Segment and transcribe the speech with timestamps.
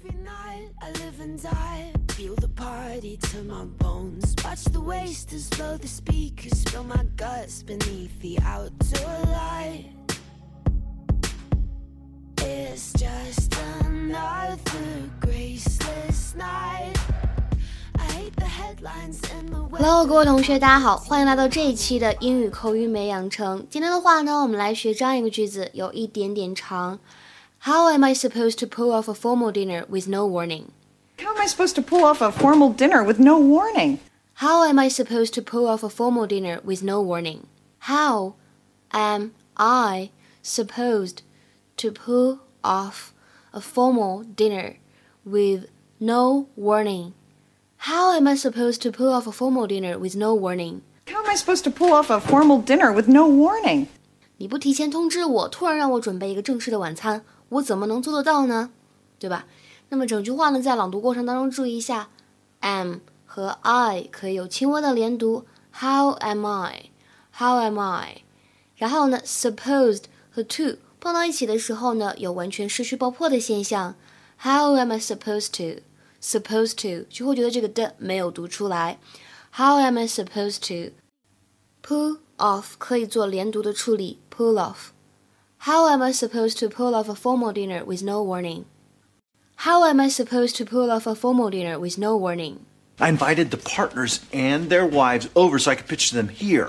[0.00, 1.92] Every night I live and die.
[2.10, 4.36] Feel the party to my bones.
[4.44, 6.56] Watch the wasters blow the speakers.
[6.60, 9.86] Spill my guts beneath the outdoor light.
[12.36, 16.96] It's just another graceless night.
[17.98, 23.66] I hate the headlines and the Hello，各位同学，大家好，欢迎来到这一期的英语口语美养成。
[23.68, 27.00] 今天的话呢，我们来学这样一个句子，有一点点长。
[27.60, 30.72] How am I supposed to pull off a formal dinner with no warning?
[31.18, 33.98] How am I supposed to pull off a formal dinner with no warning?
[34.34, 37.48] How am I supposed to pull off a formal dinner with no warning?
[37.80, 38.34] How
[38.92, 40.04] am I
[40.42, 41.24] supposed
[41.78, 44.76] to pull off a formal dinner
[45.24, 45.66] with
[45.98, 47.14] no warning?
[47.78, 50.82] How am I supposed to pull off a formal dinner with no warning?
[51.08, 53.88] How am I supposed to pull off a formal dinner with no warning?
[54.38, 58.70] 你不提前通知我，突然让我准备一个正式的晚餐，我怎么能做得到呢？
[59.18, 59.46] 对吧？
[59.88, 62.08] 那么整句话呢，在朗读过程当中注意一下
[62.60, 62.96] ，am
[63.26, 68.22] 和 I 可以有轻微的连读，How am I？How am I？
[68.76, 73.96] 然后呢，supposed 和 to 碰到一起的时候呢，有完全失去爆破的现象。
[74.40, 78.98] How am I supposed to？Supposed to 就会觉得这个的没有读出来。
[79.52, 80.92] How am I supposed to
[81.82, 84.92] pull off 可以做连读的处理，pull off?
[85.66, 88.66] How am I supposed to pull off a formal dinner with no warning?
[89.66, 92.64] How am I supposed to pull off a formal dinner with no warning?
[93.00, 96.68] I invited the partners and their wives over so I could pitch to them here.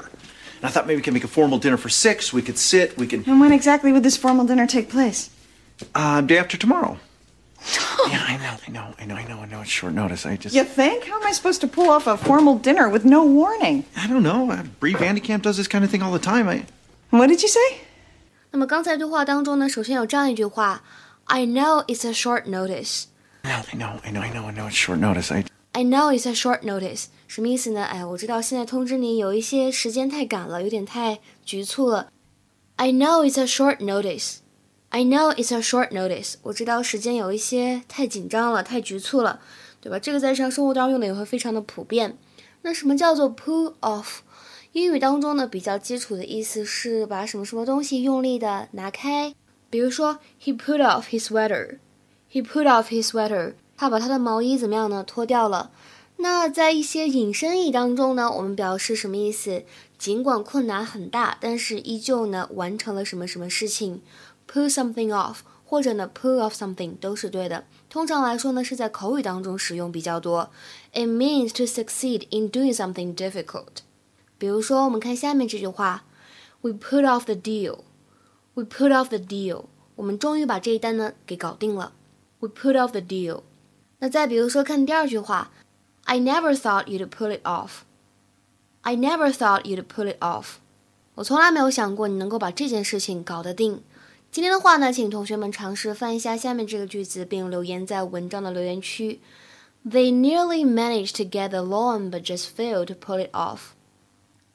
[0.57, 2.33] And I thought maybe we could make a formal dinner for six.
[2.33, 2.97] We could sit.
[2.97, 3.27] We could.
[3.27, 5.29] And when exactly would this formal dinner take place?
[5.93, 6.97] Uh, day after tomorrow.
[8.09, 9.61] yeah, I know, I know, I know, I know, I know.
[9.61, 10.25] It's short notice.
[10.25, 10.55] I just.
[10.55, 11.03] You think?
[11.03, 13.85] How am I supposed to pull off a formal dinner with no warning?
[13.95, 14.49] I don't know.
[14.49, 16.49] Uh, Bree Van de Kamp does this kind of thing all the time.
[16.49, 16.65] I.
[17.10, 17.60] What did you say?
[18.50, 20.82] 那么刚才对话当中呢，首先有这样一句话：
[21.24, 23.04] I know it's a short notice.
[23.42, 24.68] I know, I know, I know, I know, I know.
[24.68, 25.32] It's short notice.
[25.32, 25.44] I.
[25.72, 27.06] I know it's a short notice.
[27.26, 27.84] 什么意思呢？
[27.84, 32.10] 哎，我知道现在通知你有一些时间太赶了，有点太局促了。
[32.76, 34.36] I know it's a short notice.
[34.90, 36.34] I know it's a short notice.
[36.42, 39.40] 我知道时间有一些太紧张了，太局促了，
[39.80, 39.98] 对吧？
[39.98, 42.16] 这个在日常生活当中用的也会非常的普遍。
[42.62, 44.18] 那什么叫做 pull off？
[44.71, 49.33] 英语当中呢，比较基础的意思是把什么什么东西用力的拿开。
[49.71, 51.79] 比如说，He put off his sweater.
[52.31, 53.53] He put off his sweater.
[53.75, 55.03] 他把他的毛衣怎么样呢？
[55.03, 55.71] 脱掉了。
[56.17, 59.63] 那在一些引申义当中呢，我们表示什么意思？
[59.97, 64.01] 尽管困难很大，但是依旧呢完成了什么什么事情。
[64.47, 67.65] Pull something off，或者呢 pull off something 都是对的。
[67.89, 70.51] 通常来说呢是在口语当中使用比较多。
[70.93, 73.83] It means to succeed in doing something difficult。
[74.38, 76.04] 比如说，我们看下面这句话：
[76.60, 77.80] We put off the deal.
[78.54, 79.64] We put off the deal.
[79.96, 81.92] 我们终于把这一单呢给搞定了。
[82.40, 83.42] We put off the deal.
[83.98, 85.50] 那再比如说，看第二句话：
[86.04, 87.82] I never thought you'd pull it off.
[88.82, 90.56] I never thought you'd pull it off.
[91.14, 93.82] 我从来没有想过你能够把这件事情搞得定。
[94.30, 99.20] 今天的话呢，请同学们尝试翻译一下下面这个句子，并留言在文章的留言区。
[99.88, 103.74] They nearly managed to get the loan, but just failed to pull it off.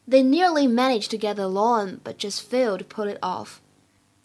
[0.08, 3.60] They nearly managed to get the loan, but just failed to pull it off.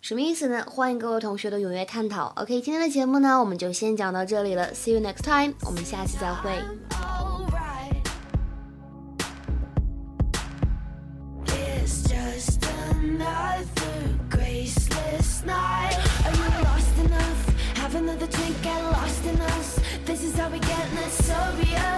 [0.01, 0.65] 什么意思呢？
[0.67, 2.33] 欢迎各位同学的踊跃探讨。
[2.37, 4.73] OK，今天的节目呢，我们就先讲到这里了。
[4.75, 6.51] See you next time，我们下期再会。
[6.91, 8.07] alright.
[11.47, 13.65] It's just another
[14.31, 15.99] graceless night.
[16.25, 17.49] Are you lost enough?
[17.77, 19.79] Have another drink, get lost in us.
[20.05, 21.98] This is how we get, and it's so real.